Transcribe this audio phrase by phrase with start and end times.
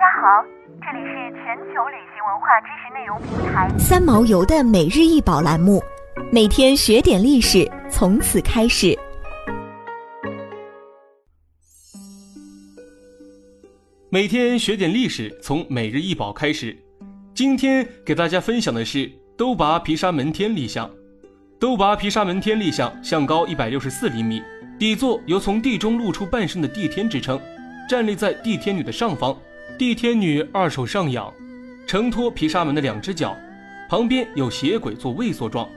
[0.00, 0.42] 家好，
[0.80, 5.78] 这里是全球旅行文化知识内容平台三毛游的每日一宝栏目，
[6.32, 8.98] 每天学点历史，从此开始。
[14.08, 16.74] 每天学点历史，从每日一宝开始。
[17.34, 20.90] 今天给大家分享的是都拔毗沙门天立像。
[21.58, 24.42] 都拔毗沙门天立像，像高一百六十四厘米，
[24.78, 27.38] 底座由从地中露出半身的地天支撑，
[27.86, 29.36] 站立在地天女的上方，
[29.78, 31.32] 地天女二手上仰，
[31.86, 33.36] 承托毗沙门的两只脚，
[33.88, 35.68] 旁边有邪鬼做畏缩状。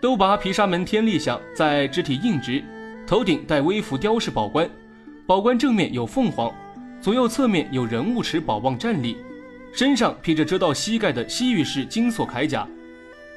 [0.00, 2.62] 都拔毗沙门天立像在肢体硬直，
[3.06, 4.68] 头顶戴微服雕饰宝冠，
[5.26, 6.52] 宝冠正面有凤凰。
[7.00, 9.16] 左右侧面有人物持宝棒站立，
[9.72, 12.66] 身上披着遮到膝盖的西域式金锁铠甲，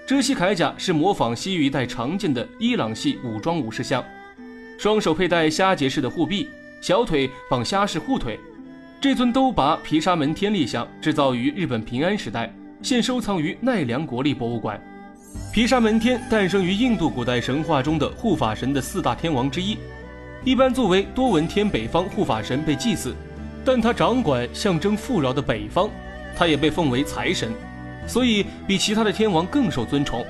[0.07, 4.03] 遮膝铠甲是模仿西域一带常见的伊朗系武装武士像，
[4.77, 8.39] 双手佩戴虾节式的护臂，小腿绑虾式护腿。
[8.99, 14.81] 这尊都拔毗沙门天立像制造于日本平安时代，现收藏于奈良国立博物馆。
[15.53, 19.77] 毗沙门天诞生于印度古代神话中的护法神的四大天王之一，
[20.43, 23.15] 一般作为多闻天北方护法神被祭祀。
[23.63, 25.91] 但他掌管象征富饶的北方，
[26.35, 27.51] 他也被奉为财神，
[28.07, 30.25] 所以比其他的天王更受尊崇。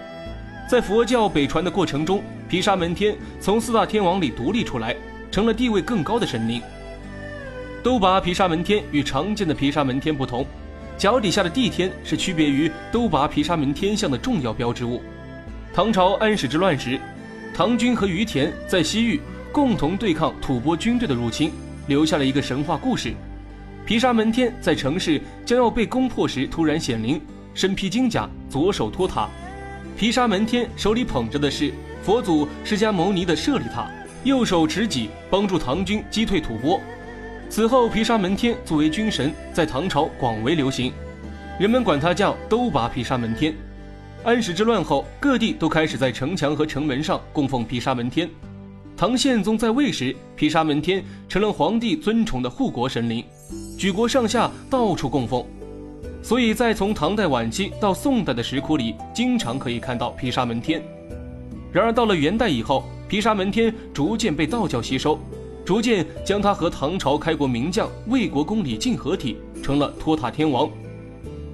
[0.69, 4.93] 在佛教北传的过程中，毗沙门天从四大天王里独立出来，
[5.31, 6.61] 成了地位更高的神灵。
[7.87, 10.45] 都拔毗沙门天与常见的毗沙门天不同，
[10.97, 15.01] 脚底下的地天是区别于都拔毗沙门天象的重要标志物。
[15.73, 16.99] 唐朝安史之乱时，
[17.55, 19.21] 唐军和于田在西域
[19.53, 21.49] 共同对抗吐蕃军队的入侵，
[21.87, 23.13] 留下了一个神话故事。
[23.85, 27.21] 毗沙门天在城市将要被攻破时突然显灵，
[27.53, 29.29] 身披金甲，左手托塔。
[29.95, 31.71] 毗沙门天手里捧着的是
[32.03, 33.89] 佛祖释迦牟尼的舍利塔，
[34.25, 36.81] 右手持戟，帮助唐军击退吐蕃。
[37.49, 40.91] 此后，毗沙门天作为军神，在唐朝广为流行，
[41.59, 43.53] 人们管他叫都拔毗沙门天。
[44.23, 48.29] 安史之乱后，各地都开始在城墙和城门上供奉毗沙门天。
[48.97, 53.23] 唐宪宗在位时，毗沙门天成了皇帝尊崇的护国神灵，
[53.77, 55.45] 举国上下到处供奉，
[56.21, 60.83] 所以在从唐代晚期到宋代的石窟里，经常可以看到毗沙门天。
[61.71, 65.17] 然而到了元代以后，毗沙门天逐渐被道教吸收，
[65.67, 70.69] 逐渐将他和唐朝开国名将魏国公李靖合体，成了托塔天王。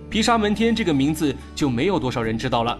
[0.07, 2.79] 毗沙门天这个名字就没有多少人知道了。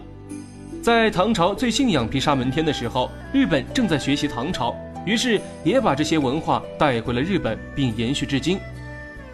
[0.80, 8.56] 在唐朝最信仰毗沙门天的时候，日本正在学习唐朝，于是也把这些文化带回了日本，并延续至今。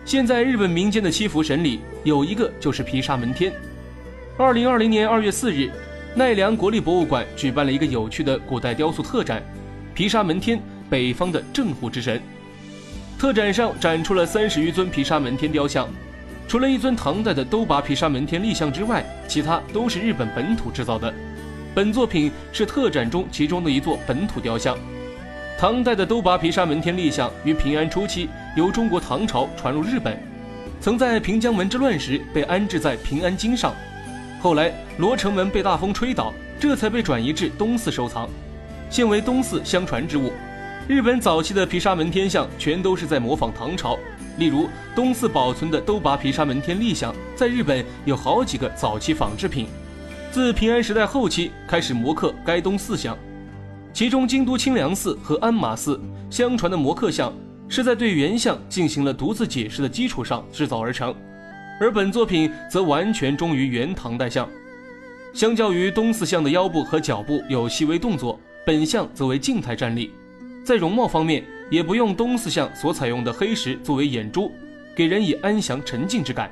[0.06, 3.53] 现在日本民间的七福神里有一个就是毗沙门天。
[4.38, 5.71] 二零二零年二月四日，
[6.15, 9.43] 奈良国立博物馆举办了一个有趣的古代雕塑特展——
[9.93, 10.59] 毗沙门天，
[10.90, 12.20] 北方的镇护之神。
[13.18, 15.88] 特展上展出了三十余尊毗沙门天雕像，
[16.48, 21.14] 除了一尊唐代的都拔毗沙门天立像之外，其他都是日本本土制造的。
[21.74, 24.76] 本作品是特展中其中的一座本土雕像。
[25.58, 30.18] 唐代的都拔毗沙门天立像于平安初期由中国唐朝传入日本，
[30.80, 33.74] 曾在平江门之乱时被安置在平安京上，
[34.40, 38.28] 后来罗城门被大风吹倒，这才被转移至东寺收藏，
[38.88, 40.32] 现为东寺相传之物。
[40.90, 43.96] 日本早期的毗沙门天像全都是在模仿唐朝，
[44.38, 49.68] 例如东寺保存的都拔毗沙门天立像，在日本有好几个早期仿制品。
[50.32, 53.16] 自平安时代后期开始摹刻该东四像，
[53.92, 57.32] 其中京都清凉寺和鞍马寺相传的摹刻像
[57.68, 61.14] 是在对原像进行了独自解释的基础上制造而成，
[61.80, 64.48] 而本作品则完全忠于原唐代像。
[65.34, 70.10] 相较于东四像的腰部和脚部有细微动作，本像则为静态站立。
[70.65, 74.53] 在容貌方面，也不用东四像所采用的黑石作为眼珠，
[74.94, 76.50] 给人以安详沉静之感。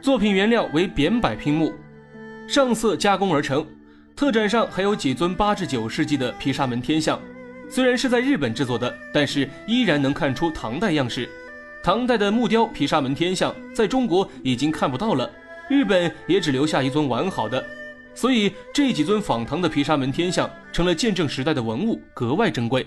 [0.00, 1.72] 作品原料为扁柏拼木。
[2.46, 3.66] 上色加工而成，
[4.14, 7.20] 特展上还有几尊八至九世纪的毗沙门天像，
[7.68, 11.28] 虽然是在日本制作的，但是依然能看出唐代样式。
[11.82, 15.30] 唐代的木雕毗沙门天像在中国已经看不到了，
[15.68, 17.64] 日本也只留下一尊完好的，
[18.14, 22.86] 所以这几尊仿唐的毗沙门天像成了见证时代的文物，格外珍贵。